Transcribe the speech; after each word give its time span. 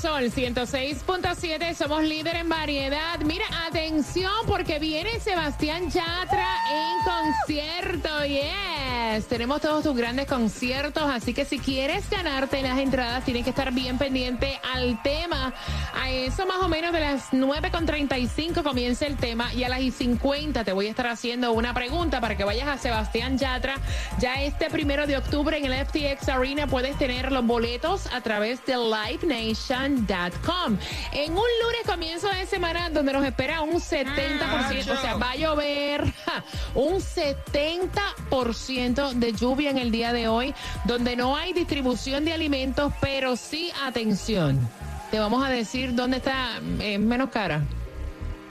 Sol 0.00 0.30
106.7 0.30 1.74
somos 1.74 2.04
líder 2.04 2.36
en 2.36 2.48
variedad. 2.48 3.18
Mira, 3.24 3.44
atención 3.66 4.30
porque 4.46 4.78
viene 4.78 5.18
Sebastián 5.18 5.90
Yatra 5.90 6.46
en 6.70 7.04
concierto. 7.04 8.24
Yes, 8.98 9.26
tenemos 9.26 9.60
todos 9.60 9.84
tus 9.84 9.96
grandes 9.96 10.26
conciertos, 10.26 11.04
así 11.04 11.34
que 11.34 11.44
si 11.44 11.58
quieres 11.58 12.08
ganarte 12.10 12.62
las 12.62 12.78
entradas 12.78 13.24
tienes 13.24 13.44
que 13.44 13.50
estar 13.50 13.72
bien 13.72 13.98
pendiente 13.98 14.58
al 14.74 15.00
tema. 15.02 15.54
A 15.94 16.10
eso 16.10 16.46
más 16.46 16.58
o 16.58 16.68
menos 16.68 16.92
de 16.92 17.00
las 17.00 17.32
9.35 17.32 18.62
comienza 18.62 19.06
el 19.06 19.16
tema 19.16 19.52
y 19.54 19.64
a 19.64 19.68
las 19.68 19.80
y 19.80 19.90
50 19.90 20.64
te 20.64 20.72
voy 20.72 20.86
a 20.86 20.90
estar 20.90 21.06
haciendo 21.06 21.52
una 21.52 21.74
pregunta 21.74 22.20
para 22.20 22.36
que 22.36 22.44
vayas 22.44 22.66
a 22.66 22.78
Sebastián 22.78 23.38
Yatra. 23.38 23.76
Ya 24.18 24.42
este 24.42 24.70
primero 24.70 25.06
de 25.06 25.16
octubre 25.16 25.56
en 25.56 25.66
el 25.66 25.86
FTX 25.86 26.28
Arena 26.28 26.66
puedes 26.66 26.98
tener 26.98 27.30
los 27.30 27.46
boletos 27.46 28.06
a 28.12 28.20
través 28.20 28.64
de 28.66 28.76
livenation.com. 28.76 30.78
En 31.12 31.32
un 31.32 31.36
lunes 31.36 31.82
comienzo 31.86 32.28
de 32.30 32.46
semana 32.46 32.90
donde 32.90 33.12
nos 33.12 33.24
espera 33.24 33.60
un 33.60 33.74
70%, 33.74 34.90
o 34.90 35.00
sea, 35.00 35.16
va 35.16 35.32
a 35.32 35.36
llover 35.36 36.12
un 36.74 36.94
70% 36.94 38.87
de 38.94 39.32
lluvia 39.32 39.70
en 39.70 39.78
el 39.78 39.90
día 39.90 40.12
de 40.12 40.28
hoy, 40.28 40.54
donde 40.84 41.16
no 41.16 41.36
hay 41.36 41.52
distribución 41.52 42.24
de 42.24 42.32
alimentos, 42.32 42.92
pero 43.00 43.36
sí, 43.36 43.70
atención. 43.84 44.58
Te 45.10 45.18
vamos 45.18 45.44
a 45.44 45.48
decir 45.48 45.94
dónde 45.94 46.18
está 46.18 46.60
eh, 46.80 46.98
menos 46.98 47.30
cara. 47.30 47.62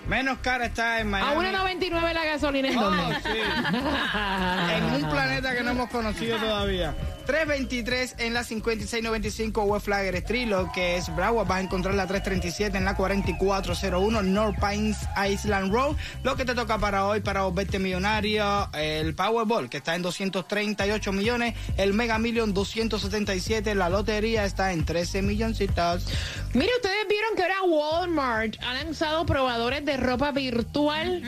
Menos 0.07 0.37
cara 0.39 0.65
está 0.65 0.99
en 1.01 1.13
A 1.13 1.33
Miami. 1.33 1.47
1.99 1.81 2.13
la 2.13 2.23
gasolina 2.25 2.69
en 2.69 2.77
Oh, 2.77 2.83
dónde? 2.83 3.15
sí. 3.15 3.29
en 4.75 5.03
un 5.03 5.09
planeta 5.09 5.53
que 5.55 5.63
no 5.63 5.71
hemos 5.71 5.89
conocido 5.89 6.37
todavía. 6.37 6.95
323 7.27 8.15
en 8.19 8.33
la 8.33 8.45
5695 8.45 9.63
West 9.63 9.85
Flagger 9.85 10.15
Street, 10.15 10.47
lo 10.47 10.71
que 10.71 10.95
es 10.95 11.13
Broward. 11.13 11.45
Vas 11.45 11.57
a 11.57 11.61
encontrar 11.61 11.93
la 11.93 12.07
337 12.07 12.77
en 12.77 12.85
la 12.85 12.95
4401 12.95 14.23
North 14.23 14.55
Pines 14.61 14.97
Island 15.29 15.73
Road. 15.73 15.97
Lo 16.23 16.37
que 16.37 16.45
te 16.45 16.55
toca 16.55 16.77
para 16.77 17.05
hoy, 17.05 17.19
para 17.19 17.41
volverte 17.41 17.79
millonario, 17.79 18.69
el 18.73 19.13
Powerball, 19.13 19.69
que 19.69 19.77
está 19.77 19.95
en 19.95 20.03
238 20.03 21.11
millones, 21.11 21.53
el 21.75 21.93
Mega 21.93 22.17
Million 22.17 22.53
277, 22.53 23.75
la 23.75 23.89
lotería 23.89 24.45
está 24.45 24.71
en 24.71 24.85
13 24.85 25.21
milloncitos. 25.21 26.07
Mire, 26.53 26.71
ustedes 26.77 27.07
vieron 27.09 27.35
que 27.35 27.43
ahora 27.43 27.61
Walmart 27.63 28.55
ha 28.63 28.73
lanzado 28.73 29.25
probadores 29.25 29.83
de 29.83 29.97
ropa 29.97 30.31
virtual. 30.31 31.21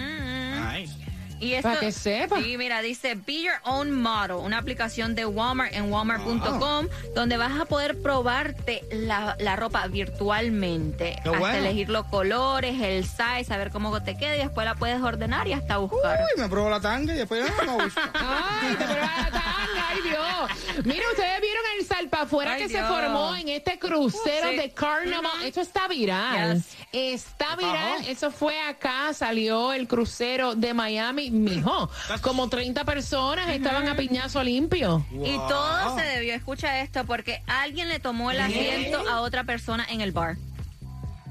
Y 1.40 1.54
esto, 1.54 1.70
Para 1.70 1.80
que 1.80 1.92
sepa. 1.92 2.38
Sí, 2.42 2.58
mira, 2.58 2.82
dice 2.82 3.16
Be 3.16 3.44
Your 3.44 3.54
Own 3.64 3.92
Model, 3.92 4.38
una 4.38 4.58
aplicación 4.58 5.16
de 5.16 5.26
Walmart 5.26 5.74
en 5.74 5.92
walmart.com, 5.92 6.88
donde 7.16 7.38
vas 7.38 7.60
a 7.60 7.66
poder 7.66 8.02
probarte 8.02 8.84
la, 8.92 9.36
la 9.40 9.56
ropa 9.56 9.88
virtualmente. 9.88 11.16
Qué 11.24 11.30
hasta 11.30 11.40
bueno. 11.40 11.58
elegir 11.58 11.90
los 11.90 12.06
colores, 12.08 12.82
el 12.82 13.06
size, 13.06 13.46
saber 13.46 13.72
cómo 13.72 14.02
te 14.04 14.18
queda 14.18 14.36
y 14.36 14.40
después 14.40 14.66
la 14.66 14.76
puedes 14.76 15.02
ordenar 15.02 15.48
y 15.48 15.54
hasta 15.54 15.78
buscar. 15.78 16.20
Uy, 16.36 16.42
me 16.42 16.50
probó 16.50 16.70
la 16.70 16.80
tanga 16.80 17.14
y 17.14 17.18
después 17.18 17.46
ya 17.46 17.66
no 17.66 17.78
me 17.78 17.84
gusta. 17.86 18.02
Ay, 18.14 18.76
te 18.76 18.84
prueba 18.86 19.12
la 19.18 19.32
tanga, 19.32 19.86
ay 19.90 20.02
Dios. 20.04 20.86
Mira, 20.86 21.04
ustedes 21.12 21.42
vieron 21.42 21.64
el 21.80 21.86
salpafuera 21.86 22.54
Ay, 22.54 22.64
que 22.64 22.70
se 22.70 22.84
formó 22.84 23.36
en 23.36 23.50
este 23.50 23.80
crucero 23.80 24.50
Sí. 24.50 24.56
de 24.58 24.72
Carnival. 24.72 25.44
Esto 25.44 25.62
está 25.62 25.88
viral. 25.88 26.56
Yes. 26.56 26.78
Está 26.92 27.56
viral. 27.56 28.06
Eso 28.08 28.32
fue 28.32 28.60
acá, 28.62 29.14
salió 29.14 29.74
el 29.74 29.88
crucero 29.88 30.56
de 30.56 30.74
Miami. 30.74 31.29
Mijo, 31.32 31.90
como 32.22 32.50
30 32.50 32.84
personas 32.86 33.50
estaban 33.50 33.88
a 33.88 33.96
piñazo 33.96 34.44
limpio. 34.44 35.06
Y 35.12 35.38
todo 35.48 35.98
se 35.98 36.04
debió, 36.04 36.34
escucha 36.34 36.82
esto, 36.82 37.06
porque 37.06 37.42
alguien 37.48 37.88
le 37.90 38.00
tomó 38.00 38.32
el 38.32 38.40
asiento 38.40 39.04
a 39.10 39.22
otra 39.22 39.44
persona 39.44 39.86
en 39.90 40.02
el 40.02 40.12
bar. 40.12 40.38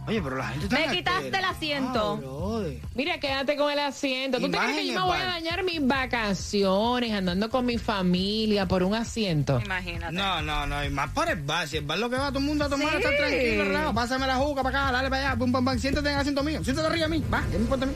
Oye, 0.06 0.22
pero 0.22 0.36
la 0.36 0.48
gente 0.48 0.64
está 0.74 0.78
Me 0.78 0.96
quitaste 0.96 1.28
el 1.36 1.44
asiento. 1.44 2.12
Ah, 2.14 2.20
brother. 2.26 2.80
Mira, 2.94 3.20
quédate 3.20 3.58
con 3.58 3.70
el 3.70 3.78
asiento. 3.78 4.38
¿Tú 4.40 4.50
te 4.50 4.56
crees 4.56 4.76
que 4.76 4.86
yo 4.86 4.94
me 4.94 5.00
voy 5.02 5.18
a 5.18 5.24
dañar 5.26 5.62
mis 5.64 5.86
vacaciones 5.86 7.12
andando 7.12 7.50
con 7.50 7.66
mi 7.66 7.76
familia 7.76 8.66
por 8.66 8.82
un 8.84 8.94
asiento? 8.94 9.60
Imagínate. 9.62 10.14
No, 10.14 10.40
no, 10.40 10.66
no, 10.66 10.82
y 10.82 10.88
más 10.88 11.10
por 11.10 11.28
el 11.28 11.42
bar. 11.42 11.68
Si 11.68 11.76
el 11.76 11.84
bar 11.84 11.98
lo 11.98 12.08
que 12.08 12.16
va 12.16 12.28
todo 12.28 12.38
el 12.38 12.46
mundo 12.46 12.64
a 12.64 12.68
tomar, 12.70 12.88
Sí. 12.92 12.96
estar 12.96 13.16
tranquilo, 13.18 13.64
relajo. 13.66 13.92
Pásame 13.92 14.26
la 14.26 14.36
juca 14.36 14.62
para 14.62 14.84
acá, 14.84 14.92
dale 14.92 15.10
para 15.10 15.28
allá, 15.28 15.38
pum, 15.38 15.52
pum, 15.52 15.62
pum. 15.62 15.78
Siéntate 15.78 16.08
en 16.08 16.14
el 16.14 16.20
asiento 16.20 16.42
mío, 16.42 16.64
siéntate 16.64 16.86
arriba 16.88 17.06
de 17.06 17.18
mí, 17.18 17.24
va, 17.30 17.42
¿qué 17.42 17.58
me 17.58 17.64
importa 17.64 17.84
a 17.84 17.88
mí? 17.88 17.94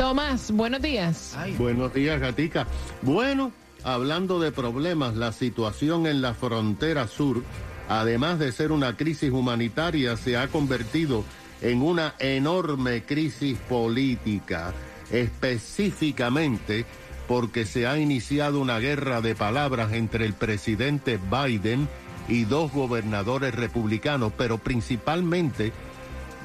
Tomás, 0.00 0.50
buenos 0.50 0.80
días. 0.80 1.36
Buenos 1.58 1.92
días, 1.92 2.18
Gatica. 2.18 2.66
Bueno, 3.02 3.52
hablando 3.84 4.40
de 4.40 4.50
problemas, 4.50 5.14
la 5.14 5.30
situación 5.30 6.06
en 6.06 6.22
la 6.22 6.32
frontera 6.32 7.06
sur, 7.06 7.44
además 7.86 8.38
de 8.38 8.50
ser 8.50 8.72
una 8.72 8.96
crisis 8.96 9.30
humanitaria, 9.30 10.16
se 10.16 10.38
ha 10.38 10.48
convertido 10.48 11.22
en 11.60 11.82
una 11.82 12.14
enorme 12.18 13.02
crisis 13.04 13.58
política, 13.68 14.72
específicamente 15.10 16.86
porque 17.28 17.66
se 17.66 17.86
ha 17.86 17.98
iniciado 17.98 18.58
una 18.58 18.78
guerra 18.78 19.20
de 19.20 19.34
palabras 19.34 19.92
entre 19.92 20.24
el 20.24 20.32
presidente 20.32 21.18
Biden 21.30 21.90
y 22.26 22.44
dos 22.44 22.72
gobernadores 22.72 23.54
republicanos, 23.54 24.32
pero 24.34 24.56
principalmente 24.56 25.74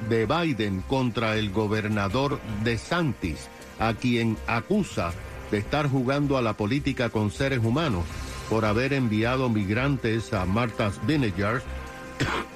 de 0.08 0.26
Biden 0.26 0.82
contra 0.82 1.36
el 1.36 1.50
gobernador 1.50 2.40
de 2.64 2.78
Santis, 2.78 3.48
a 3.78 3.94
quien 3.94 4.36
acusa 4.46 5.12
de 5.50 5.58
estar 5.58 5.88
jugando 5.88 6.36
a 6.36 6.42
la 6.42 6.54
política 6.54 7.10
con 7.10 7.30
seres 7.30 7.60
humanos 7.62 8.04
por 8.48 8.64
haber 8.64 8.92
enviado 8.92 9.48
migrantes 9.48 10.32
a 10.32 10.44
Martha's 10.44 11.04
Vineyard 11.06 11.62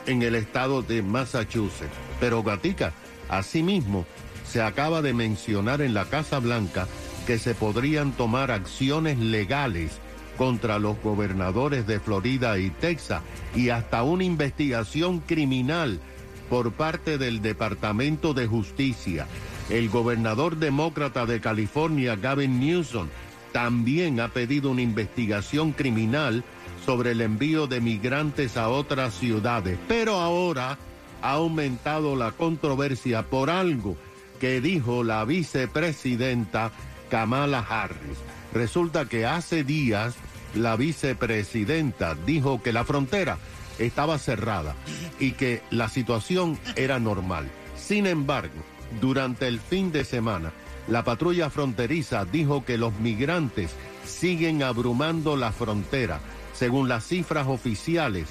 en 0.06 0.22
el 0.22 0.34
estado 0.34 0.82
de 0.82 1.02
Massachusetts. 1.02 1.94
Pero 2.18 2.42
Gatica, 2.42 2.92
asimismo, 3.28 4.06
se 4.44 4.62
acaba 4.62 5.02
de 5.02 5.14
mencionar 5.14 5.80
en 5.80 5.94
la 5.94 6.04
Casa 6.04 6.38
Blanca 6.38 6.86
que 7.26 7.38
se 7.38 7.54
podrían 7.54 8.12
tomar 8.12 8.50
acciones 8.50 9.18
legales 9.18 9.98
contra 10.36 10.78
los 10.78 11.00
gobernadores 11.02 11.86
de 11.86 12.00
Florida 12.00 12.58
y 12.58 12.70
Texas 12.70 13.22
y 13.54 13.68
hasta 13.68 14.02
una 14.02 14.24
investigación 14.24 15.20
criminal 15.20 16.00
por 16.50 16.72
parte 16.72 17.16
del 17.16 17.40
Departamento 17.40 18.34
de 18.34 18.46
Justicia. 18.46 19.26
El 19.70 19.88
gobernador 19.88 20.56
demócrata 20.56 21.24
de 21.24 21.40
California, 21.40 22.16
Gavin 22.16 22.58
Newsom, 22.58 23.08
también 23.52 24.20
ha 24.20 24.28
pedido 24.28 24.70
una 24.70 24.82
investigación 24.82 25.72
criminal 25.72 26.44
sobre 26.84 27.12
el 27.12 27.20
envío 27.20 27.68
de 27.68 27.80
migrantes 27.80 28.56
a 28.56 28.68
otras 28.68 29.14
ciudades. 29.14 29.78
Pero 29.86 30.16
ahora 30.16 30.76
ha 31.22 31.30
aumentado 31.30 32.16
la 32.16 32.32
controversia 32.32 33.22
por 33.22 33.48
algo 33.48 33.96
que 34.40 34.60
dijo 34.60 35.04
la 35.04 35.24
vicepresidenta 35.24 36.72
Kamala 37.10 37.60
Harris. 37.60 38.18
Resulta 38.52 39.04
que 39.04 39.24
hace 39.24 39.62
días 39.62 40.16
la 40.54 40.74
vicepresidenta 40.74 42.16
dijo 42.26 42.60
que 42.60 42.72
la 42.72 42.84
frontera 42.84 43.38
estaba 43.80 44.18
cerrada 44.18 44.74
y 45.18 45.32
que 45.32 45.62
la 45.70 45.88
situación 45.88 46.58
era 46.76 46.98
normal. 46.98 47.48
Sin 47.76 48.06
embargo, 48.06 48.62
durante 49.00 49.48
el 49.48 49.60
fin 49.60 49.92
de 49.92 50.04
semana, 50.04 50.52
la 50.88 51.04
patrulla 51.04 51.50
fronteriza 51.50 52.24
dijo 52.24 52.64
que 52.64 52.78
los 52.78 52.94
migrantes 53.00 53.70
siguen 54.06 54.62
abrumando 54.62 55.36
la 55.36 55.52
frontera. 55.52 56.20
Según 56.54 56.88
las 56.88 57.06
cifras 57.06 57.46
oficiales, 57.46 58.28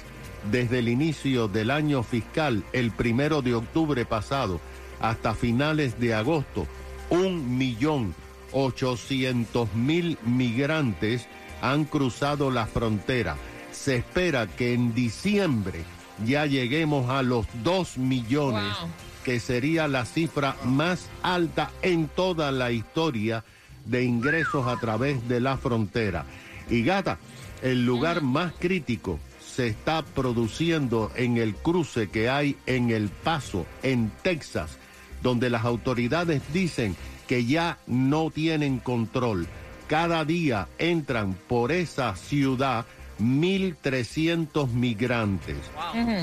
desde 0.50 0.78
el 0.78 0.88
inicio 0.88 1.48
del 1.48 1.70
año 1.70 2.02
fiscal, 2.02 2.64
el 2.72 2.90
primero 2.90 3.42
de 3.42 3.54
octubre 3.54 4.04
pasado, 4.04 4.60
hasta 5.00 5.34
finales 5.34 5.98
de 5.98 6.14
agosto, 6.14 6.66
un 7.10 7.58
millón 7.58 8.14
ochocientos 8.52 9.72
mil 9.74 10.18
migrantes 10.24 11.26
han 11.62 11.84
cruzado 11.84 12.50
la 12.50 12.66
frontera. 12.66 13.36
Se 13.82 13.96
espera 13.96 14.46
que 14.46 14.74
en 14.74 14.94
diciembre 14.94 15.84
ya 16.26 16.44
lleguemos 16.44 17.08
a 17.08 17.22
los 17.22 17.46
dos 17.62 17.96
millones, 17.96 18.74
Wow. 18.78 18.90
que 19.24 19.40
sería 19.40 19.88
la 19.88 20.04
cifra 20.04 20.54
más 20.64 21.08
alta 21.22 21.70
en 21.80 22.08
toda 22.08 22.52
la 22.52 22.72
historia 22.72 23.42
de 23.86 24.04
ingresos 24.04 24.66
a 24.66 24.76
través 24.76 25.26
de 25.28 25.40
la 25.40 25.56
frontera. 25.56 26.26
Y 26.68 26.82
gata, 26.82 27.18
el 27.62 27.86
lugar 27.86 28.20
más 28.20 28.52
crítico 28.58 29.18
se 29.42 29.68
está 29.68 30.02
produciendo 30.02 31.10
en 31.16 31.38
el 31.38 31.54
cruce 31.54 32.10
que 32.10 32.28
hay 32.28 32.56
en 32.66 32.90
El 32.90 33.08
Paso, 33.08 33.64
en 33.82 34.12
Texas, 34.22 34.76
donde 35.22 35.48
las 35.48 35.64
autoridades 35.64 36.42
dicen 36.52 36.96
que 37.26 37.46
ya 37.46 37.78
no 37.86 38.30
tienen 38.30 38.78
control. 38.78 39.46
Cada 39.88 40.26
día 40.26 40.68
entran 40.78 41.34
por 41.48 41.72
esa 41.72 42.14
ciudad 42.14 42.84
1.300 43.20 44.68
migrantes. 44.72 45.56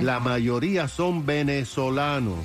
La 0.01 0.19
mayoría 0.19 0.87
son 0.87 1.25
venezolanos. 1.25 2.39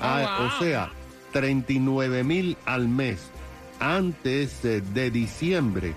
Ah, 0.00 0.38
wow. 0.38 0.46
O 0.46 0.64
sea, 0.64 0.90
39 1.32 2.24
mil 2.24 2.56
al 2.64 2.88
mes. 2.88 3.30
Antes 3.78 4.62
de 4.62 5.10
diciembre, 5.10 5.94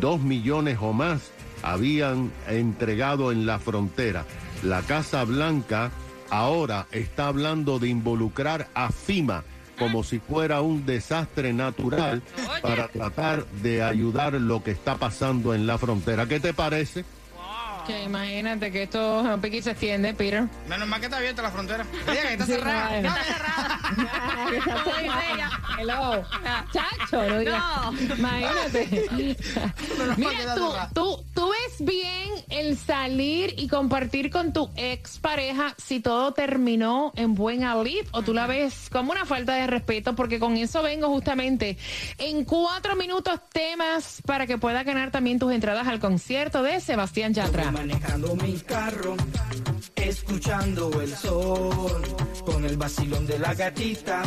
dos 0.00 0.20
millones 0.20 0.78
o 0.80 0.92
más 0.92 1.30
habían 1.62 2.30
entregado 2.48 3.32
en 3.32 3.46
la 3.46 3.58
frontera. 3.58 4.24
La 4.62 4.82
Casa 4.82 5.24
Blanca 5.24 5.90
ahora 6.30 6.86
está 6.92 7.28
hablando 7.28 7.78
de 7.78 7.88
involucrar 7.88 8.68
a 8.74 8.90
FIMA 8.90 9.44
como 9.78 10.04
si 10.04 10.20
fuera 10.20 10.60
un 10.60 10.86
desastre 10.86 11.52
natural 11.52 12.22
para 12.62 12.88
tratar 12.88 13.44
de 13.46 13.82
ayudar 13.82 14.34
lo 14.34 14.62
que 14.62 14.70
está 14.70 14.96
pasando 14.96 15.54
en 15.54 15.66
la 15.66 15.78
frontera. 15.78 16.26
¿Qué 16.26 16.38
te 16.38 16.54
parece? 16.54 17.04
Que 17.86 18.02
imagínate 18.04 18.72
que 18.72 18.84
esto 18.84 19.38
piqui 19.42 19.60
se 19.62 19.72
extiende, 19.72 20.14
Peter. 20.14 20.44
Menos 20.68 20.88
mal 20.88 21.00
que 21.00 21.06
está 21.06 21.18
abierta 21.18 21.42
la 21.42 21.50
frontera. 21.50 21.84
Diga 22.06 22.22
que 22.22 22.32
está 22.32 22.46
Sí, 22.46 22.52
cerrada. 22.52 23.00
no, 23.02 23.08
No, 23.08 24.50
Que 24.50 24.56
está 24.56 24.84
cerrada. 24.84 25.50
Hello. 25.78 26.24
Chacho, 26.72 27.28
no 27.28 27.38
digas. 27.38 27.62
Imagínate. 28.18 29.06
Mira, 30.16 30.32
está 30.32 30.54
tú, 30.54 30.70
cerrada. 30.70 30.90
tú, 30.94 31.24
tú 31.34 31.50
ves 31.50 31.76
bien 31.86 32.30
el 32.48 32.78
salir 32.78 33.54
y 33.58 33.68
compartir 33.68 34.30
con 34.30 34.52
tu 34.52 34.70
expareja 34.76 35.74
si 35.76 36.00
todo 36.00 36.32
terminó 36.32 37.12
en 37.16 37.34
buen 37.34 37.64
alip 37.64 38.06
o 38.12 38.22
tú 38.22 38.32
la 38.34 38.46
ves 38.46 38.88
como 38.90 39.12
una 39.12 39.24
falta 39.26 39.54
de 39.54 39.66
respeto 39.66 40.14
porque 40.14 40.38
con 40.38 40.56
eso 40.56 40.82
vengo 40.82 41.08
justamente 41.08 41.76
en 42.18 42.44
cuatro 42.44 42.96
minutos 42.96 43.40
temas 43.52 44.22
para 44.24 44.46
que 44.46 44.56
puedas 44.58 44.84
ganar 44.84 45.10
también 45.10 45.38
tus 45.38 45.52
entradas 45.52 45.86
al 45.88 45.98
concierto 46.00 46.62
de 46.62 46.80
Sebastián 46.80 47.34
Yatra. 47.34 47.73
Manejando 47.74 48.36
mi 48.36 48.52
carro, 48.60 49.16
escuchando 49.96 51.00
el 51.02 51.14
sol, 51.14 52.02
con 52.46 52.64
el 52.64 52.76
vacilón 52.76 53.26
de 53.26 53.38
la 53.38 53.52
gatita, 53.52 54.22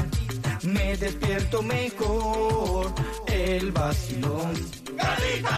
me 0.63 0.97
despierto 0.97 1.63
mejor, 1.63 2.93
el 3.25 3.71
vacilón. 3.71 4.53
En 4.99 5.56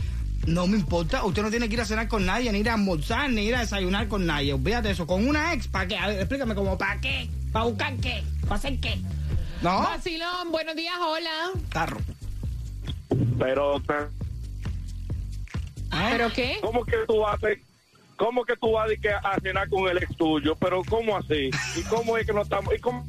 No 0.46 0.68
me 0.68 0.76
importa, 0.78 1.24
usted 1.24 1.42
no 1.42 1.50
tiene 1.50 1.70
que 1.70 1.76
ir 1.76 1.82
a 1.82 1.86
cenar 1.86 2.10
con 2.10 2.26
nadie, 2.26 2.52
ni 2.52 2.60
ir 2.60 2.70
a 2.70 2.74
almorzar, 2.74 3.30
ni 3.30 3.46
ir 3.46 3.56
a 3.56 3.62
desayunar 3.62 4.10
con 4.10 4.26
nadie. 4.26 4.52
Olvídate 4.54 4.90
de 4.90 4.94
eso, 4.94 5.08
con 5.08 5.26
una 5.26 5.54
ex, 5.54 5.70
¿para 5.70 5.88
qué? 5.88 5.98
A 5.98 6.08
ver, 6.08 6.20
explícame 6.20 6.54
como, 6.54 6.78
¿para 6.78 7.00
qué? 7.00 7.30
¿Para 7.54 7.66
buscar 7.66 7.96
qué? 7.98 8.22
¿Para 8.42 8.56
hacer 8.56 8.78
qué? 8.82 9.00
No, 9.62 9.80
Vacilón, 9.80 10.52
buenos 10.52 10.76
días, 10.76 10.96
hola. 11.00 11.30
tarro. 11.70 12.02
Pero, 13.40 13.82
pero, 13.86 14.10
¿Pero 16.10 16.34
qué? 16.34 16.58
¿cómo 16.62 16.84
que 16.86 16.98
tú 17.08 17.20
vas 17.20 17.44
a 17.44 17.48
¿Cómo 18.16 18.46
que 18.46 18.56
tú 18.58 18.72
vas 18.72 18.90
que 19.02 19.10
a 19.10 19.38
cenar 19.42 19.68
con 19.70 19.88
el 19.90 19.98
ex 19.98 20.16
tuyo? 20.16 20.56
Pero 20.56 20.82
¿cómo 20.88 21.18
así? 21.18 21.50
¿Y 21.76 21.82
cómo 21.84 22.18
es 22.18 22.26
que 22.26 22.34
no 22.34 22.44
estamos? 22.44 22.74
¿Y 22.74 22.80
cómo? 22.80 23.06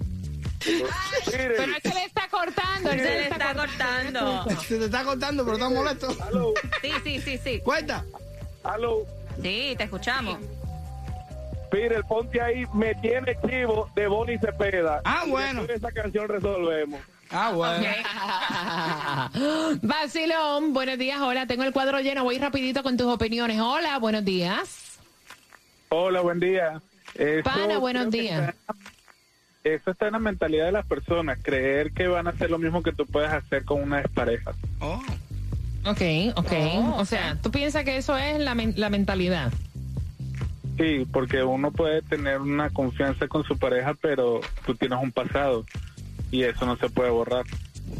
Mire, 0.66 1.54
Pero 1.56 1.72
es 1.76 1.82
que 1.82 1.88
le 1.90 2.04
está 2.04 2.26
cortando. 2.28 2.90
él 2.90 2.98
Se 3.00 3.04
le 3.04 3.22
está 3.24 3.54
cortando. 3.54 4.44
Se 4.62 4.78
te 4.78 4.84
está 4.86 5.04
cortando, 5.04 5.44
pero 5.44 5.56
está 5.56 5.68
molesto. 5.68 6.08
aló, 6.22 6.54
Sí, 6.80 6.90
sí, 7.04 7.20
sí, 7.20 7.38
sí. 7.38 7.60
Cuenta. 7.62 8.04
aló, 8.62 9.04
Sí, 9.42 9.74
te 9.76 9.84
escuchamos. 9.84 10.38
Mire, 11.70 12.02
ponte 12.04 12.40
ahí, 12.40 12.64
me 12.72 12.94
tiene 12.96 13.36
chivo 13.46 13.90
de 13.94 14.06
Bonnie 14.06 14.38
Cepeda. 14.38 15.00
Ah, 15.04 15.24
bueno. 15.28 15.66
de 15.66 15.74
esa 15.74 15.90
canción 15.90 16.28
resolvemos. 16.28 17.00
Ah, 17.30 17.52
bueno. 17.52 17.84
Vacilón, 19.82 20.72
buenos 20.72 20.98
días, 20.98 21.20
hola, 21.20 21.46
tengo 21.46 21.64
el 21.64 21.72
cuadro 21.72 22.00
lleno, 22.00 22.22
voy 22.24 22.38
rapidito 22.38 22.82
con 22.82 22.96
tus 22.96 23.06
opiniones. 23.06 23.60
Hola, 23.60 23.98
buenos 23.98 24.24
días. 24.24 24.98
Hola, 25.88 26.20
buen 26.20 26.40
día. 26.40 26.80
Eso 27.14 27.44
Pana, 27.44 27.78
buenos 27.78 28.10
días. 28.10 28.50
está- 28.50 28.74
Eso 29.64 29.90
está 29.92 30.06
en 30.08 30.12
la 30.12 30.18
mentalidad 30.18 30.66
de 30.66 30.72
las 30.72 30.84
personas, 30.86 31.38
creer 31.42 31.92
que 31.92 32.06
van 32.06 32.26
a 32.26 32.30
hacer 32.30 32.50
lo 32.50 32.58
mismo 32.58 32.82
que 32.82 32.92
tú 32.92 33.06
puedes 33.06 33.30
hacer 33.32 33.64
con 33.64 33.82
una 33.82 34.00
expareja. 34.00 34.52
Oh. 34.80 35.02
Ok, 35.86 36.00
ok. 36.36 36.52
o 36.98 37.04
sea, 37.04 37.38
tú 37.42 37.50
piensas 37.50 37.84
que 37.84 37.96
eso 37.96 38.16
es 38.16 38.38
la, 38.40 38.54
men- 38.54 38.74
la 38.76 38.90
mentalidad. 38.90 39.52
Sí, 40.78 41.06
porque 41.12 41.42
uno 41.42 41.70
puede 41.70 42.02
tener 42.02 42.40
una 42.40 42.68
confianza 42.70 43.28
con 43.28 43.44
su 43.44 43.56
pareja, 43.58 43.94
pero 43.94 44.40
tú 44.66 44.74
tienes 44.74 44.98
un 45.00 45.12
pasado 45.12 45.64
y 46.34 46.42
eso 46.44 46.66
no 46.66 46.76
se 46.76 46.88
puede 46.88 47.10
borrar. 47.10 47.44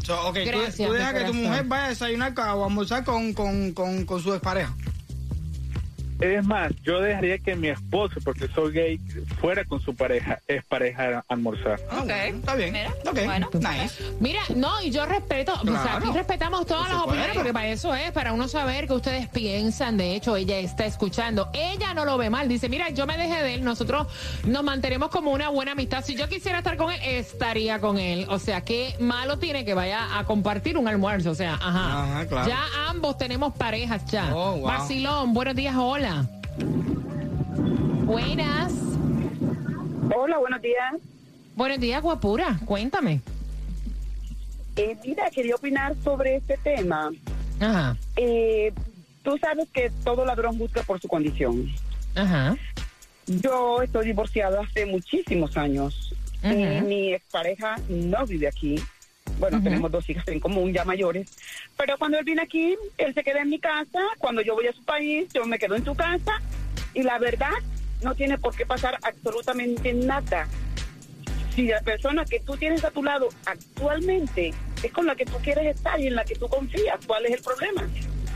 So, 0.03 0.27
ok, 0.27 0.35
tú- 0.35 0.49
Gracias, 0.59 0.75
tú, 0.87 0.93
dejas 0.93 1.13
de 1.13 1.19
que 1.21 1.25
tu 1.27 1.33
mujer 1.33 1.63
vaya 1.65 1.85
a 1.85 1.89
desayunar 1.89 2.33
o 2.37 2.41
a 2.63 2.67
almorzar 2.67 3.03
con, 3.05 3.33
con, 3.33 3.71
con, 3.73 4.05
con 4.05 4.21
su 4.21 4.33
expareja. 4.33 4.73
Es 6.19 6.45
más, 6.45 6.71
yo 6.83 7.01
dejaría 7.01 7.37
que 7.39 7.55
mi 7.55 7.67
esposo, 7.67 8.19
porque 8.23 8.47
soy 8.47 8.71
gay, 8.71 8.99
fuera 9.41 9.65
con 9.65 9.81
su 9.81 9.93
pareja, 9.93 10.39
es 10.47 10.63
pareja 10.63 11.17
a 11.19 11.33
almorzar. 11.33 11.79
Ah, 11.91 12.03
bueno, 12.05 12.37
está 12.37 12.55
bien. 12.55 12.71
Mira, 12.71 12.91
Ok, 13.05 13.19
bueno. 13.25 13.49
nice. 13.53 14.03
Mira, 14.21 14.39
no, 14.55 14.81
y 14.81 14.91
yo 14.91 15.05
respeto, 15.05 15.53
o 15.53 15.65
sea, 15.65 15.97
aquí 15.97 16.09
respetamos 16.13 16.65
todas 16.65 16.89
las 16.89 16.99
opiniones, 17.01 17.35
porque 17.35 17.51
para 17.51 17.67
eso 17.67 17.93
es, 17.93 18.11
para 18.11 18.31
uno 18.31 18.47
saber 18.47 18.87
qué 18.87 18.93
ustedes 18.93 19.27
piensan. 19.27 19.97
De 19.97 20.15
hecho, 20.15 20.37
ella 20.37 20.57
está 20.59 20.85
escuchando. 20.85 21.49
Ella 21.53 21.93
no 21.93 22.05
lo 22.05 22.17
ve 22.17 22.29
mal. 22.29 22.47
Dice, 22.47 22.69
mira, 22.69 22.89
yo 22.91 23.05
me 23.05 23.17
dejé 23.17 23.43
de 23.43 23.55
él, 23.55 23.63
nosotros 23.65 24.07
nos 24.45 24.63
mantenemos 24.63 25.09
como 25.09 25.31
una 25.31 25.49
buena 25.49 25.73
amistad. 25.73 26.03
Si 26.05 26.15
yo 26.15 26.29
quisiera 26.29 26.59
estar 26.59 26.77
con 26.77 26.91
él, 26.93 26.99
estaría 27.03 27.79
con 27.81 27.99
él. 27.99 28.25
O 28.29 28.39
sea, 28.39 28.61
qué 28.61 28.95
malo 28.99 29.37
tiene 29.37 29.65
que 29.65 29.73
vaya 29.73 30.17
a 30.17 30.23
compartir 30.23 30.77
un 30.77 30.87
almuerzo. 30.87 31.31
O 31.31 31.35
sea, 31.35 31.55
ajá. 31.55 32.03
Ajá, 32.03 32.25
claro. 32.27 32.47
Ya 32.47 32.63
ambos 32.89 33.17
tenemos 33.17 33.53
parejas 33.53 34.05
ya. 34.05 34.33
Oh, 34.33 34.53
wow. 34.57 34.63
Vacilón, 34.67 35.33
buenos 35.33 35.55
días, 35.55 35.75
hola. 35.77 36.04
Buenas. 38.05 38.71
Hola, 40.15 40.37
buenos 40.37 40.61
días. 40.61 40.93
Buenos 41.55 41.79
días, 41.79 42.01
guapura. 42.01 42.59
Cuéntame. 42.65 43.21
Eh, 44.75 44.95
mira, 45.05 45.29
quería 45.31 45.55
opinar 45.55 45.95
sobre 46.03 46.35
este 46.35 46.57
tema. 46.57 47.09
Ajá, 47.59 47.97
Eh, 48.17 48.73
tú 49.23 49.37
sabes 49.39 49.67
que 49.71 49.89
todo 50.03 50.25
ladrón 50.25 50.57
busca 50.57 50.83
por 50.83 50.99
su 51.01 51.07
condición. 51.07 51.69
ajá. 52.15 52.55
Yo 53.27 53.81
estoy 53.81 54.05
divorciada 54.05 54.61
hace 54.61 54.85
muchísimos 54.85 55.57
años. 55.57 56.13
Eh, 56.43 56.83
mi 56.85 57.13
expareja 57.13 57.77
no 57.89 58.23
vive 58.27 58.47
aquí. 58.47 58.75
Bueno, 59.39 59.61
tenemos 59.61 59.91
dos 59.91 60.09
hijas 60.09 60.27
en 60.27 60.39
común, 60.39 60.71
ya 60.73 60.85
mayores. 60.85 61.29
Pero 61.77 61.97
cuando 61.97 62.17
él 62.17 62.25
viene 62.25 62.41
aquí, 62.41 62.75
él 62.97 63.13
se 63.13 63.23
queda 63.23 63.41
en 63.41 63.49
mi 63.49 63.59
casa. 63.59 63.99
Cuando 64.17 64.41
yo 64.41 64.55
voy 64.55 64.67
a 64.67 64.73
su 64.73 64.83
país, 64.83 65.27
yo 65.33 65.45
me 65.45 65.59
quedo 65.59 65.75
en 65.75 65.83
su 65.83 65.95
casa. 65.95 66.41
Y 66.93 67.03
la 67.03 67.19
verdad, 67.19 67.51
no 68.01 68.15
tiene 68.15 68.37
por 68.37 68.55
qué 68.55 68.65
pasar 68.65 68.97
absolutamente 69.03 69.93
nada. 69.93 70.47
Si 71.53 71.67
la 71.67 71.81
persona 71.81 72.25
que 72.25 72.39
tú 72.39 72.57
tienes 72.57 72.83
a 72.83 72.91
tu 72.91 73.03
lado 73.03 73.29
actualmente 73.45 74.53
es 74.83 74.91
con 74.91 75.05
la 75.05 75.15
que 75.15 75.25
tú 75.25 75.37
quieres 75.41 75.75
estar 75.75 75.99
y 75.99 76.07
en 76.07 76.15
la 76.15 76.25
que 76.25 76.35
tú 76.35 76.47
confías, 76.47 76.99
¿cuál 77.05 77.25
es 77.25 77.33
el 77.33 77.41
problema? 77.41 77.87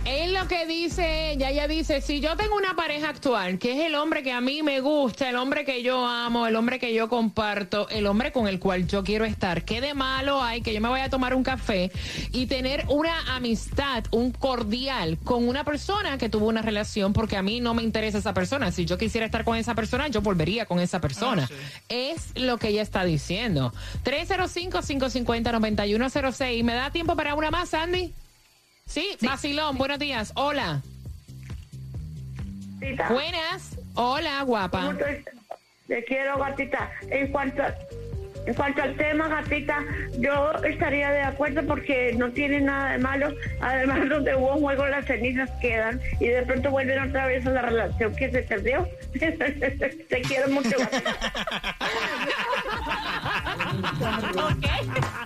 Es 0.06 0.32
lo 0.32 0.48
que 0.48 0.66
dice 0.66 1.32
ella. 1.32 1.50
Ella 1.50 1.68
dice, 1.68 2.02
si 2.02 2.20
yo 2.20 2.36
tengo 2.36 2.56
una 2.56 2.76
pareja 2.76 3.10
actual, 3.10 3.60
que 3.60 3.74
es 3.74 3.86
el 3.86 3.94
hombre 3.96 4.24
que 4.24 4.32
a 4.32 4.42
mí 4.42 4.64
me 4.64 4.82
gusta, 4.82 5.30
el 5.30 5.36
hombre 5.36 5.66
que 5.66 5.84
yo 5.84 6.04
amo, 6.06 6.48
el 6.48 6.56
hombre 6.56 6.80
que 6.80 6.94
yo 6.94 7.10
comparto, 7.10 7.88
el 7.90 8.08
hombre 8.08 8.32
con 8.32 8.48
el 8.48 8.60
cual 8.60 8.88
yo 8.88 9.04
quiero 9.04 9.26
estar, 9.26 9.66
¿qué 9.66 9.82
de 9.82 9.94
malo 9.94 10.42
hay 10.42 10.62
que 10.62 10.74
yo 10.74 10.82
me 10.82 10.90
vaya 10.90 11.06
a 11.06 11.10
tomar 11.10 11.36
un 11.36 11.44
café 11.44 11.92
y 12.32 12.48
tener 12.48 12.86
una 12.88 13.36
amistad, 13.36 14.04
un 14.12 14.32
cordial 14.32 15.18
con 15.24 15.48
una 15.48 15.64
persona 15.64 16.18
que 16.18 16.30
tuvo 16.30 16.48
una 16.48 16.62
relación? 16.62 17.14
Porque 17.14 17.38
a 17.38 17.44
mí 17.44 17.60
no 17.60 17.74
me 17.74 17.84
interesa 17.84 18.18
esa 18.18 18.34
persona. 18.34 18.72
Si 18.72 18.86
yo 18.86 18.98
quisiera 18.98 19.26
estar 19.26 19.44
con 19.44 19.58
esa 19.58 19.76
persona, 19.76 20.08
yo 20.08 20.22
volvería 20.22 20.66
con 20.66 20.80
esa 20.80 21.02
persona. 21.02 21.50
Es 21.90 22.32
lo 22.36 22.58
que 22.58 22.70
ella 22.70 22.82
está 22.82 23.04
diciendo. 23.04 23.74
305-550-9106. 24.06 26.64
¿Me 26.64 26.74
da 26.74 26.92
tiempo 26.92 27.16
para 27.16 27.36
una 27.36 27.52
más, 27.52 27.74
Andy? 27.74 28.14
Sí, 28.90 29.16
Vacilón, 29.22 29.78
buenos 29.78 30.00
días. 30.00 30.32
Hola. 30.36 30.82
Buenas. 32.80 33.78
Hola, 33.94 34.42
guapa. 34.42 34.96
Te 35.88 36.04
quiero, 36.06 36.40
gatita. 36.40 36.92
En 37.12 37.32
cuanto, 37.32 37.62
en 38.48 38.54
cuanto 38.56 38.82
al 38.82 38.96
tema, 38.96 39.28
gatita, 39.28 39.86
yo 40.18 40.54
estaría 40.64 41.12
de 41.12 41.22
acuerdo 41.22 41.62
porque 41.68 42.16
no 42.18 42.32
tiene 42.32 42.62
nada 42.62 42.94
de 42.94 42.98
malo. 42.98 43.32
Además, 43.62 44.00
donde 44.10 44.36
hubo 44.36 44.56
un 44.56 44.62
juego, 44.62 44.88
las 44.88 45.06
cenizas 45.06 45.52
quedan 45.62 46.02
y 46.20 46.30
de 46.30 46.42
pronto 46.42 46.72
vuelven 46.72 47.10
otra 47.10 47.28
vez 47.28 47.46
a 47.46 47.52
la 47.52 47.62
relación 47.62 48.16
que 48.16 48.32
se 48.32 48.42
perdió. 48.42 48.90
Te 49.14 50.22
quiero 50.24 50.50
mucho, 50.50 50.80
gatita. 50.80 51.16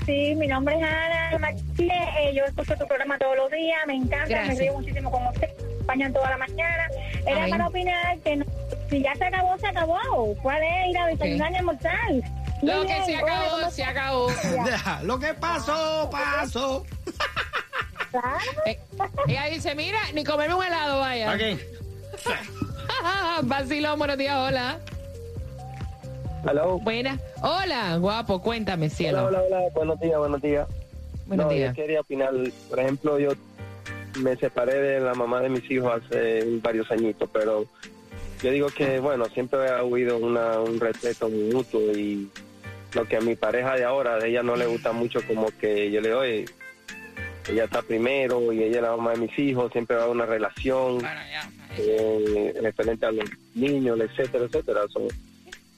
Sí, 0.06 0.34
mi 0.36 0.48
nombre 0.48 0.76
es 0.76 0.84
Ana 0.84 1.38
Martínez. 1.40 2.10
eh, 2.20 2.34
yo 2.36 2.44
escucho 2.46 2.76
tu 2.76 2.88
programa 2.88 3.18
todos 3.20 3.38
los 3.38 3.52
días. 3.52 3.80
Me 3.88 3.96
encanta, 3.96 4.26
Gracias. 4.28 4.58
me 4.58 4.64
río 4.64 4.74
muchísimo 4.74 5.12
con 5.12 5.28
usted. 5.28 5.48
Me 5.60 5.74
acompañan 5.76 6.14
toda 6.14 6.30
la 6.32 6.38
mañana. 6.38 6.88
Era 7.26 7.44
Ay. 7.44 7.52
para 7.52 7.68
opinar 7.68 8.18
que 8.20 8.36
no- 8.36 8.46
si 8.90 9.02
ya 9.02 9.16
se 9.16 9.26
acabó, 9.26 9.58
se 9.60 9.68
acabó. 9.68 10.36
¿Cuál 10.42 10.62
es 10.64 10.90
ir 10.90 10.98
a 10.98 11.06
desayunar 11.08 11.52
y 11.52 11.56
almorzar? 11.56 12.10
Lo 12.62 12.86
que 12.86 13.04
se 13.06 13.16
acabó, 13.16 13.50
¿cómo 13.52 13.72
se 13.72 13.84
acabó. 13.84 14.28
Lo 15.04 15.20
que 15.20 15.34
pasó, 15.36 16.10
pasó. 16.12 16.86
Eh, 18.66 18.78
ella 19.28 19.46
dice, 19.46 19.74
mira, 19.76 20.00
ni 20.14 20.24
comerme 20.24 20.54
un 20.56 20.64
helado, 20.64 21.00
vaya. 21.00 21.28
¿Para 21.28 21.38
qué? 21.38 21.58
Vacilón, 23.44 23.98
buenos 23.98 24.18
días, 24.18 24.36
hola. 24.36 24.80
Hello. 26.44 26.80
Buenas. 26.80 27.20
Hola, 27.42 27.98
guapo, 27.98 28.42
cuéntame, 28.42 28.90
cielo. 28.90 29.26
Hola, 29.26 29.42
hola, 29.44 29.58
hola. 29.60 29.70
Buenos 29.74 30.00
días, 30.00 30.18
buenos 30.18 30.42
días. 30.42 30.68
Buenos 31.28 31.46
no, 31.46 31.52
días. 31.52 31.76
yo 31.76 31.82
quería 31.82 32.02
opinar. 32.02 32.34
Por 32.70 32.80
ejemplo, 32.80 33.20
yo 33.20 33.32
me 34.20 34.36
separé 34.36 34.82
de 34.82 35.00
la 35.00 35.14
mamá 35.14 35.42
de 35.42 35.50
mis 35.50 35.70
hijos 35.70 36.02
hace 36.04 36.44
varios 36.62 36.90
añitos, 36.92 37.30
pero 37.32 37.66
yo 38.42 38.52
digo 38.52 38.68
que, 38.68 39.00
bueno, 39.00 39.26
siempre 39.26 39.70
ha 39.70 39.80
habido 39.80 40.18
una, 40.18 40.60
un 40.60 40.80
respeto 40.80 41.30
mutuo 41.30 41.80
y 41.94 42.30
lo 42.94 43.06
que 43.06 43.18
a 43.18 43.22
mi 43.22 43.36
pareja 43.36 43.76
de 43.76 43.84
ahora, 43.84 44.18
de 44.18 44.30
ella 44.30 44.44
no 44.44 44.56
le 44.56 44.66
gusta 44.66 44.92
mucho 44.92 45.20
como 45.28 45.48
que 45.60 45.92
yo 45.92 46.02
le 46.02 46.10
doy, 46.10 46.46
ella 47.50 47.66
está 47.66 47.82
primero 47.82 48.52
y 48.52 48.64
ella 48.64 48.78
es 48.78 48.82
la 48.82 48.96
mamá 48.98 49.12
de 49.12 49.20
mis 49.20 49.40
hijos, 49.40 49.72
siempre 49.72 49.96
va 49.96 50.04
a 50.04 50.10
una 50.10 50.26
relación 50.26 51.02
eh, 51.78 52.54
referente 52.62 53.06
a 53.06 53.12
los 53.12 53.30
niños, 53.56 54.00
etcétera, 54.00 54.46
etcétera. 54.46 54.82
So, 54.92 55.08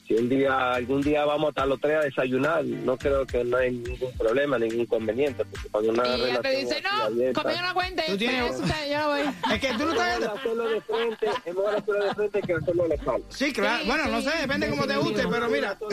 si 0.06 0.14
un 0.14 0.28
día, 0.28 0.74
algún 0.74 1.00
día 1.00 1.24
vamos 1.24 1.46
a 1.46 1.50
estar 1.50 1.66
los 1.66 1.80
tres 1.80 1.96
a 1.96 2.00
desayunar, 2.00 2.62
no 2.64 2.96
creo 2.96 3.26
que 3.26 3.42
no 3.42 3.56
hay 3.56 3.72
ningún 3.72 4.12
problema, 4.18 4.58
ningún 4.58 4.80
inconveniente, 4.80 5.44
porque 5.46 5.68
cuando 5.70 5.92
una 5.92 6.06
y 6.06 6.10
relación 6.10 6.42
te 6.42 6.50
dice, 6.50 6.82
no, 6.82 6.90
abierta, 7.04 7.42
conmigo 7.42 7.62
no 7.62 7.74
cuentes, 7.74 8.06
¿tú 8.06 8.18
tienes... 8.18 8.44
Pues, 8.44 8.60
usted, 8.60 8.90
yo 8.90 8.98
no 8.98 9.08
voy. 9.08 9.20
Es 9.54 9.60
que 9.60 9.68
tú 9.68 9.86
no 9.86 9.92
estás... 9.92 10.20
Es 10.20 10.28
hacerlo 10.28 10.68
de 10.68 10.80
frente, 10.82 11.26
es 11.26 11.46
mejor 11.54 11.76
hacerlo 11.76 12.04
de 12.04 12.14
frente 12.14 12.42
que 12.42 12.52
hacerlo 12.52 12.88
de 12.88 12.94
espalda. 12.94 13.26
Sí, 13.30 13.52
claro, 13.52 13.82
sí, 13.82 13.88
bueno, 13.88 14.04
sí. 14.04 14.10
no 14.10 14.22
sé, 14.22 14.38
depende 14.38 14.66
sí, 14.66 14.72
cómo 14.72 14.86
te 14.86 14.96
guste, 14.96 15.26
pero 15.28 15.48
mira. 15.48 15.76
un 15.80 15.88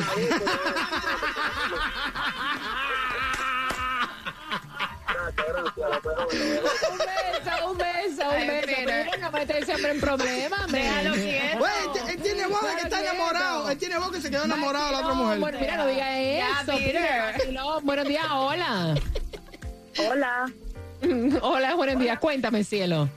beso, 6.98 7.70
un 7.70 7.78
beso, 7.78 7.80
un 8.30 8.48
beso. 8.48 8.68
Mira, 8.68 9.06
no 9.20 9.32
meterse 9.32 9.66
siempre 9.66 9.92
en 9.92 10.02
problemas. 10.02 10.72
Déjalo 10.72 11.14
quieto. 11.14 11.58
Bueno, 11.60 11.94
él 12.10 12.22
tiene 12.22 12.48
boda 12.48 12.76
que 12.76 12.82
está 12.84 13.00
enamorado. 13.02 13.41
Él 13.72 13.78
tiene 13.78 13.98
voz 13.98 14.12
que 14.12 14.22
se 14.22 14.30
quedó 14.30 14.44
enamorado 14.44 14.88
de 14.88 14.92
la 14.92 15.00
otra 15.00 15.14
mujer. 15.14 15.40
Bueno, 15.40 15.58
mira, 15.60 15.78
no 15.78 15.88
diga 15.88 16.20
eso. 16.20 16.72
Peter. 16.74 16.94
Peter, 16.94 17.34
vacilón. 17.34 17.86
Buenos 17.86 18.08
días, 18.08 18.26
hola. 18.32 18.96
Hola. 20.10 20.52
Hola, 21.42 21.76
buenos 21.76 22.00
días. 22.00 22.20
Cuéntame, 22.20 22.64
cielo. 22.64 23.10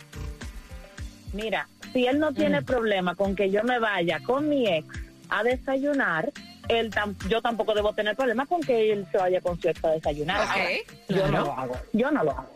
Mira, 1.33 1.69
si 1.93 2.07
él 2.07 2.19
no 2.19 2.33
tiene 2.33 2.63
problema 2.63 3.15
con 3.15 3.35
que 3.37 3.51
yo 3.51 3.63
me 3.63 3.79
vaya 3.79 4.21
con 4.21 4.49
mi 4.49 4.67
ex 4.67 4.87
a 5.29 5.43
desayunar, 5.43 6.33
él 6.69 6.91
tam- 6.91 7.15
yo 7.29 7.43
tampoco 7.43 7.75
debo 7.75 7.93
tener 7.93 8.17
problema 8.17 8.47
con 8.47 8.61
que 8.63 8.91
él 8.93 9.07
se 9.13 9.19
vaya 9.19 9.41
con 9.43 9.61
su 9.61 9.69
ex 9.69 9.85
a 9.85 9.89
desayunar. 9.91 10.41
Ok. 10.41 10.49
Ahora, 10.51 10.69
Yo 11.09 11.29
no 11.29 11.41
lo 11.45 11.53
hago. 11.59 11.77
Yo 11.93 12.11
no 12.11 12.25
lo 12.25 12.31
hago. 12.31 12.51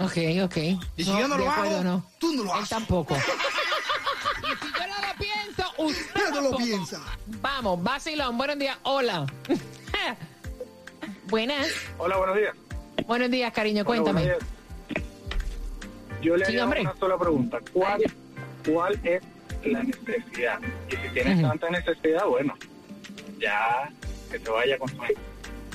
Ok, 0.00 0.16
ok. 0.44 0.56
Y 0.96 1.04
si 1.04 1.10
yo 1.10 1.28
no 1.28 1.38
lo 1.38 1.48
acuerdo, 1.50 1.76
hago, 1.76 1.84
no. 1.84 2.10
tú 2.18 2.32
no 2.34 2.42
lo 2.44 2.50
Él 2.54 2.56
haces. 2.56 2.68
tampoco. 2.70 3.14
y 4.42 4.64
si 4.66 4.72
yo 4.72 4.86
no 4.88 5.06
lo 5.06 5.14
pienso, 5.18 5.65
usted 5.78 6.30
no 6.32 6.40
lo 6.42 6.56
piensa. 6.56 7.00
Vamos, 7.40 7.82
vacilón. 7.82 8.36
Buenos 8.38 8.58
días, 8.58 8.76
hola. 8.82 9.26
Buenas. 11.28 11.68
Hola, 11.98 12.16
buenos 12.16 12.36
días. 12.36 12.54
Buenos 13.06 13.30
días, 13.30 13.52
cariño. 13.52 13.80
Hola, 13.82 13.86
Cuéntame. 13.86 14.20
buenos 14.22 14.38
días. 14.38 14.50
Yo 16.22 16.36
le 16.36 16.44
Sí, 16.46 16.58
hombre. 16.58 16.80
una 16.82 16.96
sola 16.96 17.18
pregunta. 17.18 17.58
¿Cuál, 17.72 18.02
¿Cuál 18.68 19.00
es 19.04 19.22
la 19.64 19.82
necesidad? 19.82 20.60
Y 20.90 20.96
si 20.96 21.08
tienes 21.12 21.42
tanta 21.42 21.70
necesidad, 21.70 22.24
bueno, 22.26 22.54
ya 23.38 23.90
que 24.30 24.38
se 24.38 24.50
vaya 24.50 24.78
con 24.78 24.88
su. 24.88 24.96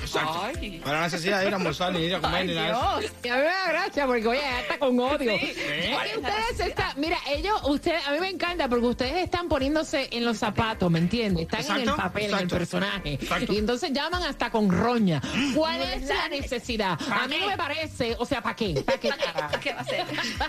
Exacto. 0.01 0.41
Ay. 0.43 0.81
Para 0.83 0.97
la 0.97 1.03
necesidad 1.05 1.39
de 1.39 1.47
ir 1.47 1.53
a 1.53 1.57
almorzar, 1.57 1.93
ni 1.93 1.99
ir 1.99 2.15
a 2.15 2.19
comer, 2.19 2.45
ni 2.45 2.55
nada 2.55 2.99
eso. 3.01 3.13
Y 3.23 3.27
a 3.29 3.35
mí 3.35 3.41
me 3.41 3.47
da 3.47 3.67
gracia 3.67 4.05
porque, 4.05 4.27
oye, 4.27 4.39
ella 4.39 4.61
está 4.61 4.79
con 4.79 4.99
odio. 4.99 5.31
Sí. 5.37 5.45
Es 5.45 6.11
que 6.11 6.17
ustedes 6.17 6.59
están, 6.59 6.93
mira, 6.97 7.17
ellos, 7.29 7.61
ustedes, 7.65 8.05
a 8.07 8.11
mí 8.11 8.19
me 8.19 8.29
encanta 8.29 8.67
porque 8.67 8.85
ustedes 8.85 9.23
están 9.23 9.47
poniéndose 9.47 10.09
en 10.11 10.25
los 10.25 10.37
zapatos, 10.37 10.89
¿me 10.89 10.99
entiendes? 10.99 11.43
Están 11.43 11.61
en 11.61 11.71
el 11.71 11.89
Exacto, 11.89 12.01
papel, 12.01 12.33
en 12.33 12.39
el 12.39 12.47
personaje. 12.47 13.13
Exacto. 13.13 13.53
Y 13.53 13.57
entonces 13.57 13.91
llaman 13.93 14.23
hasta 14.23 14.49
con 14.49 14.69
roña. 14.69 15.21
¿Cuál 15.55 15.81
es 15.81 16.07
la 16.07 16.29
necesidad? 16.29 16.99
A 17.11 17.27
mí 17.27 17.37
no 17.39 17.47
me 17.47 17.57
parece, 17.57 18.15
o 18.17 18.25
sea, 18.25 18.41
¿para 18.41 18.55
qué? 18.55 18.83
¿Para 18.85 18.99
qué? 18.99 19.09
¿Para 19.09 19.59
qué 19.59 19.73
va 19.73 19.81
a 19.81 19.85
ser? 19.85 20.05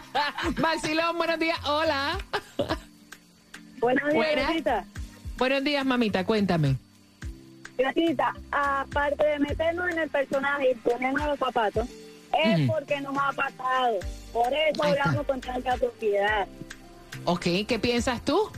Marcilón, 0.61 1.17
buenos 1.17 1.39
días, 1.39 1.59
hola. 1.65 2.19
Buenos 3.79 4.13
días, 4.13 4.15
Buenas. 4.15 4.87
Buenos 5.37 5.65
días, 5.65 5.85
mamita, 5.85 6.25
cuéntame. 6.25 6.77
Gatita, 7.79 8.35
aparte 8.51 9.25
de 9.27 9.39
meternos 9.39 9.91
en 9.91 9.99
el 9.99 10.09
personaje 10.11 10.71
y 10.73 10.75
ponernos 10.77 11.27
los 11.27 11.39
zapatos, 11.39 11.89
es 12.45 12.59
Ujú. 12.61 12.67
porque 12.73 13.01
nos 13.01 13.17
ha 13.17 13.33
pasado. 13.33 13.99
Por 14.33 14.47
eso 14.53 14.83
Ahí 14.83 14.93
está. 14.93 15.03
hablamos 15.05 15.27
con 15.27 15.41
tanta 15.41 15.77
propiedad. 15.77 16.47
Ok, 17.25 17.47
¿qué 17.67 17.79
piensas 17.81 18.23
tú? 18.25 18.51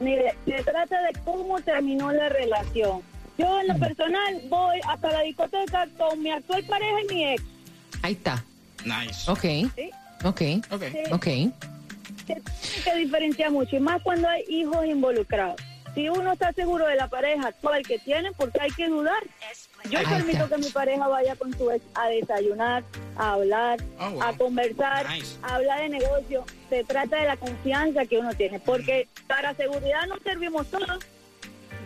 Mire, 0.00 0.34
se 0.44 0.62
trata 0.62 1.00
de 1.02 1.12
cómo 1.24 1.60
terminó 1.60 2.12
la 2.12 2.28
relación. 2.28 3.00
Yo 3.38 3.60
en 3.60 3.68
lo 3.68 3.78
personal 3.78 4.40
voy 4.48 4.78
hasta 4.88 5.10
la 5.10 5.20
discoteca 5.22 5.86
con 5.98 6.22
mi 6.22 6.30
actual 6.30 6.64
pareja 6.64 6.96
y 7.02 7.14
mi 7.14 7.24
ex. 7.32 7.42
Ahí 8.02 8.12
está. 8.12 8.42
Nice. 8.84 9.30
Ok, 9.30 9.40
¿sí? 9.74 9.90
ok, 10.24 10.42
Ok. 10.72 10.82
Sí. 10.92 11.12
ok. 11.12 11.24
Se 12.26 12.34
tiene 12.34 12.42
que 12.84 12.94
diferenciar 12.96 13.50
mucho, 13.52 13.76
y 13.76 13.80
más 13.80 14.02
cuando 14.02 14.28
hay 14.28 14.42
hijos 14.48 14.84
involucrados. 14.86 15.60
Si 15.96 16.08
uno 16.10 16.32
está 16.34 16.52
seguro 16.52 16.86
de 16.86 16.94
la 16.94 17.08
pareja 17.08 17.48
actual 17.48 17.82
que 17.82 17.98
tiene, 17.98 18.30
porque 18.32 18.60
hay 18.60 18.70
que 18.70 18.86
dudar. 18.86 19.20
Yo 19.90 19.98
Ahí 19.98 20.04
permito 20.04 20.44
está. 20.44 20.56
que 20.56 20.62
mi 20.62 20.70
pareja 20.70 21.08
vaya 21.08 21.34
con 21.36 21.56
su 21.56 21.70
ex 21.70 21.82
a 21.94 22.06
desayunar, 22.08 22.84
a 23.16 23.32
hablar, 23.32 23.78
Oh, 23.98 24.10
wow. 24.10 24.22
a 24.22 24.32
conversar, 24.36 25.08
Nice. 25.08 25.36
a 25.42 25.54
hablar 25.54 25.80
de 25.80 25.88
negocio. 25.88 26.44
Se 26.68 26.84
trata 26.84 27.16
de 27.16 27.24
la 27.26 27.36
confianza 27.38 28.04
que 28.04 28.18
uno 28.18 28.34
tiene, 28.34 28.60
porque 28.60 29.08
para 29.26 29.54
seguridad 29.54 30.06
no 30.06 30.18
servimos 30.22 30.66
todos. 30.70 30.98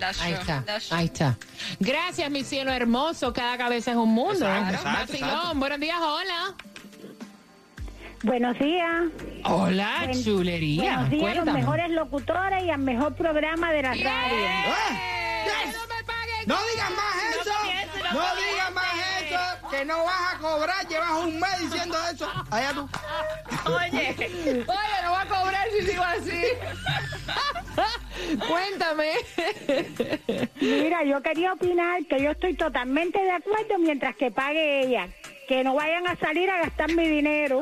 That's 0.00 0.20
Ahí 0.22 0.32
true. 0.32 0.40
está, 0.40 0.62
That's 0.66 0.92
ahí 0.92 1.04
está. 1.06 1.38
Gracias, 1.78 2.28
mi 2.30 2.42
cielo 2.42 2.72
hermoso. 2.72 3.32
Cada 3.32 3.56
cabeza 3.58 3.92
es 3.92 3.96
un 3.96 4.08
mundo. 4.12 4.32
Exacto, 4.46 4.74
exacto, 4.74 4.98
Vacilón, 5.12 5.30
exacto. 5.30 5.54
buenos 5.58 5.80
días, 5.80 5.98
hola. 6.00 6.54
Buenos 8.22 8.58
días. 8.58 9.04
Hola, 9.44 10.02
Buen- 10.04 10.24
chulería. 10.24 10.82
Buenos 10.96 11.10
días, 11.10 11.22
los 11.22 11.32
Cuéntame. 11.34 11.58
mejores 11.60 11.90
locutores 11.90 12.64
y 12.64 12.70
al 12.70 12.80
mejor 12.80 13.14
programa 13.14 13.72
de 13.72 13.82
la 13.82 13.88
radio. 13.94 14.06
¡Ah! 14.08 14.98
Yes. 15.44 15.74
¡No 15.74 15.80
me 15.86 16.04
paguen! 16.04 16.46
No 16.46 16.56
digas 16.70 16.90
más 16.90 17.16
eso. 17.40 17.50
no 18.12 18.20
No 18.20 18.36
digas 18.36 18.72
más 18.74 18.94
eso. 19.22 19.68
Que 19.70 19.84
no 19.86 20.04
vas 20.04 20.34
a 20.34 20.38
cobrar. 20.38 20.86
Llevas 20.88 21.12
un 21.24 21.40
mes 21.40 21.58
diciendo 21.60 21.96
eso. 22.12 22.30
Allá 22.50 22.72
tú. 22.74 22.88
Oye, 23.72 24.14
Oye, 24.18 25.02
no 25.04 25.12
va 25.12 25.22
a 25.22 25.26
cobrar 25.26 25.66
si 25.78 25.86
sigo 25.86 26.02
así. 26.02 26.42
Cuéntame. 28.48 29.12
Mira, 30.60 31.04
yo 31.04 31.22
quería 31.22 31.52
opinar 31.54 32.04
que 32.04 32.22
yo 32.22 32.32
estoy 32.32 32.54
totalmente 32.54 33.18
de 33.22 33.30
acuerdo 33.30 33.78
mientras 33.78 34.14
que 34.16 34.30
pague 34.30 34.82
ella. 34.82 35.08
Que 35.50 35.64
no 35.64 35.74
vayan 35.74 36.06
a 36.06 36.14
salir 36.14 36.48
a 36.48 36.58
gastar 36.58 36.94
mi 36.94 37.08
dinero. 37.08 37.60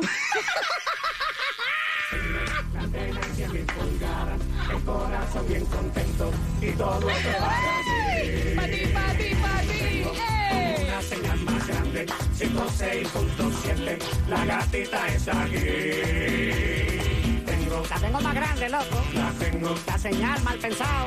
Pati, 8.57 8.87
pati, 8.93 9.35
pati. 9.41 10.05
¡Eh! 10.51 10.87
Una 10.87 11.01
señal 11.03 11.41
más 11.41 11.67
grande, 11.67 12.07
106.7, 12.37 13.99
la 14.29 14.45
gatita 14.45 15.07
es 15.09 15.29
aquí. 15.29 15.57
Tengo, 17.47 17.83
La 17.89 17.99
tengo 18.01 18.21
más 18.21 18.35
grande, 18.35 18.69
loco. 18.69 19.03
la 19.15 19.31
tengo, 19.39 19.75
La 19.87 19.99
señal 19.99 20.43
mal 20.43 20.59
pensado. 20.59 21.07